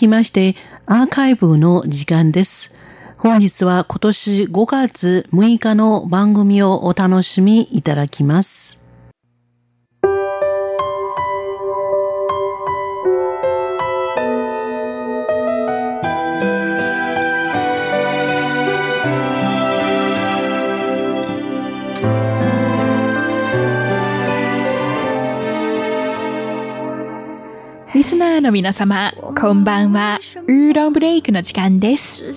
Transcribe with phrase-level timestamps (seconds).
[0.00, 0.56] きまして
[0.86, 2.74] アーカイブの時間です。
[3.18, 8.79] 本日は今年5月6日の番組をお楽しみいただきます。
[27.92, 30.20] リスナーの皆様、こんばんは。
[30.46, 32.32] ウーロンブレイクの時間です。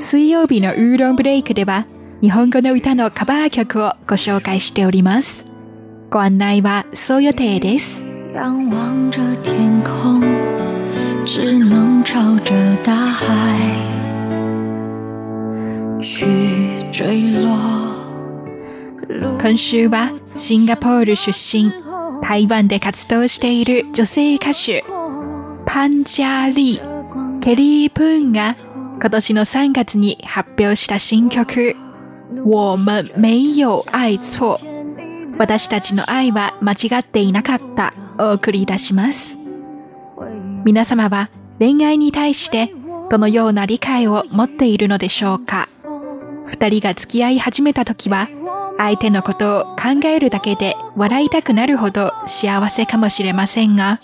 [0.00, 1.86] 水曜日のウーロンブレイクでは、
[2.20, 5.46] 日本語の歌のカバー曲をご紹介しております。
[6.10, 8.04] ご案内はそう予定です。
[8.34, 10.20] 仰望着天空
[11.24, 12.52] 只能朝着
[12.84, 13.88] 大海
[16.00, 16.26] 去
[16.92, 17.78] 坠落
[19.40, 21.72] 今週はシンガポール出身
[22.20, 24.84] 台湾で活動している女性歌手
[25.70, 28.54] パンジャーリー、ケリー・プーンが
[29.00, 31.76] 今年の3月に発表した新曲、
[32.46, 34.58] 我们没有愛错。
[35.38, 37.92] 私たちの愛は間違っていなかった。
[38.18, 39.36] を送り出します。
[40.64, 42.72] 皆様は恋愛に対して
[43.10, 45.68] どのような理解を持っているのでしょうか？
[46.46, 48.26] 二人が付き合い始めた時は
[48.76, 53.98] 相手のことを考えるだけで笑いたくなるほど幸せかもしれませんが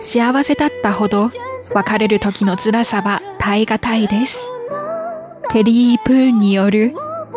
[0.00, 1.30] 幸せだったほど
[1.74, 4.38] 別れる時の辛さは耐え難いです。
[5.50, 6.94] ケリー・プーンによる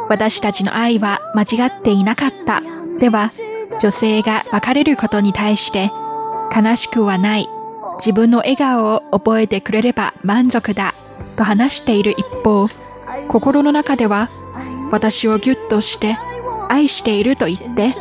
[0.10, 2.62] 私たちの愛は間違っていなかった。
[3.00, 3.32] では
[3.80, 5.92] 女性が別れることに対して
[6.56, 7.48] 悲しくはない。
[8.00, 10.94] 自分の笑顔を覚えてくれれば満足だ。
[11.38, 12.68] と話している一方
[13.30, 14.30] 心の中では
[14.92, 16.18] 私をギュッとして
[16.70, 17.94] 愛していると言って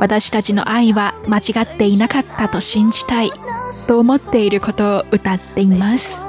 [0.00, 3.30] 私たちの愛は間違っていなかったと信じたい
[3.86, 6.20] と思っていることを歌っています。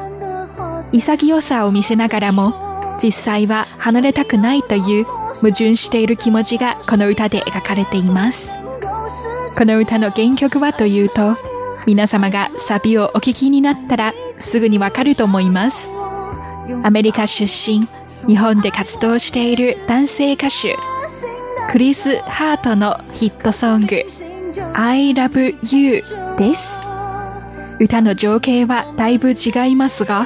[0.92, 2.70] 潔さを見せながらも
[3.02, 8.50] 実際は離れたくないという矛盾している気持ちがこの歌で描かれています。
[9.58, 11.38] この歌の原曲はというと
[11.86, 15.90] 皆様がサビをお聴きになったらすぐにわかると思います。
[16.84, 17.88] アメリカ出身
[18.28, 20.76] 日本で活動している男性歌手
[21.70, 24.04] クリス・ハートのヒットソング
[24.74, 26.04] I love you
[26.36, 26.82] です。
[27.80, 30.26] 歌の情景はだいぶ違いますが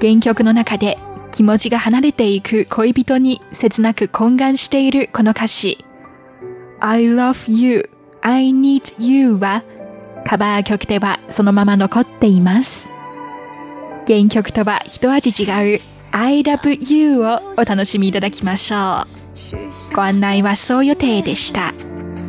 [0.00, 0.96] 原曲の中で
[1.32, 5.84] 気持ちが離れていく恋人に切なく懇願しているこの歌詞。
[6.78, 7.90] I love you,
[8.20, 9.64] I need you は
[10.24, 12.88] カバー曲ではそのまま残っています。
[14.06, 15.80] 原曲とは一味違う
[16.12, 19.27] I love you をお楽しみいただきましょう。
[19.94, 21.74] ご案内はそう予定でした。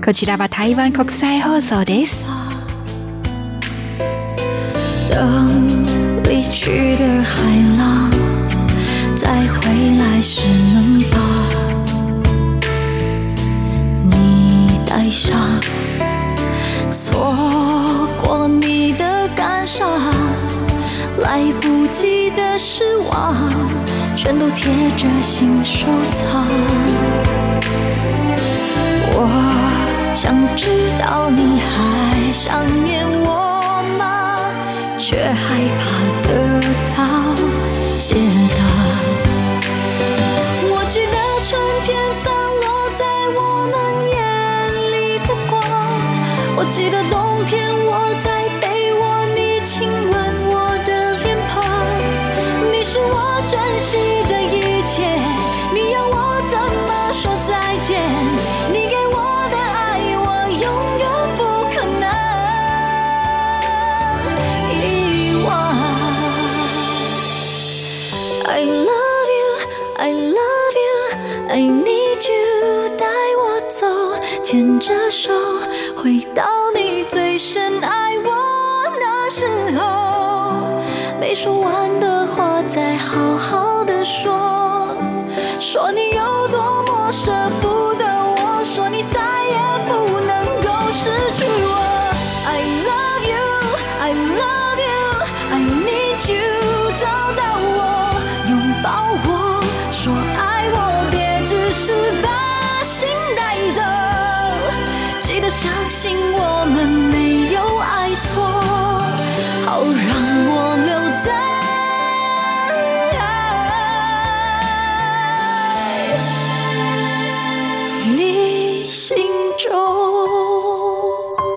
[0.03, 2.25] こちらは台湾国際放送です。
[6.23, 7.35] 离去的海
[7.77, 8.09] 浪
[9.15, 10.41] 再回来时，
[10.73, 11.17] 能把。
[14.09, 15.35] 你带上。
[16.91, 19.89] 错过你的感伤，
[21.19, 23.35] 来不及的失望，
[24.15, 26.47] 全都贴着心收藏。
[29.11, 29.17] 我
[30.15, 34.03] 想知道你还想念我吗。
[34.97, 35.81] 却害怕
[36.27, 36.61] 得
[36.95, 36.99] 到
[37.99, 38.15] 解
[38.57, 38.59] 答。
[40.71, 41.15] 我记得
[41.47, 41.49] 春
[41.83, 42.31] 天散
[42.61, 43.01] 落在
[43.35, 43.39] 我
[43.71, 43.75] 们
[44.11, 44.17] 眼
[44.91, 45.51] 里的光，
[46.57, 48.27] 我记得冬天我在
[48.61, 50.13] 被窝你亲吻
[50.51, 51.57] 我的脸庞。
[52.71, 54.18] 你是我珍惜
[74.51, 75.31] 牵着手
[75.95, 76.43] 回到
[76.73, 79.45] 你最深爱我那时
[79.77, 80.81] 候。
[81.21, 84.87] 没说完的话再好好的说。
[85.59, 86.08] 说你
[105.61, 106.18] 相信。